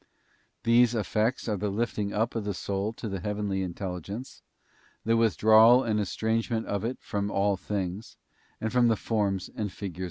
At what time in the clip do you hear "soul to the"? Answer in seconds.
2.55-3.19